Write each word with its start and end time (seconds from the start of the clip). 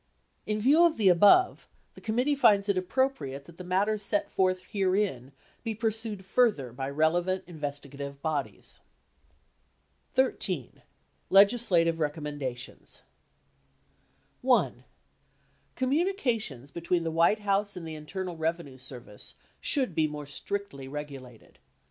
In 0.47 0.59
view 0.59 0.83
of 0.83 0.97
the 0.97 1.09
above, 1.09 1.67
the 1.93 2.01
committee 2.01 2.33
finds 2.33 2.67
it 2.67 2.75
appropriate 2.75 3.45
that 3.45 3.59
the 3.59 3.63
matters 3.63 4.01
set 4.01 4.31
forth 4.31 4.63
herein 4.71 5.31
be 5.63 5.75
pursued 5.75 6.25
further 6.25 6.73
by 6.73 6.89
relevant 6.89 7.43
investigative 7.45 8.19
bodies. 8.19 8.79
XIII. 10.15 10.71
LEGISLATIVE 11.29 11.99
RECOMMENDATIONS 11.99 13.03
1. 14.41 14.83
Communications 15.75 16.71
between 16.71 17.03
the 17.03 17.11
White 17.11 17.41
House 17.41 17.75
and 17.77 17.87
the 17.87 17.93
Internal 17.93 18.35
Revenue 18.35 18.79
Service 18.79 19.35
should 19.59 19.93
be 19.93 20.07
more 20.07 20.25
strictly 20.25 20.87
regulated. 20.87 21.59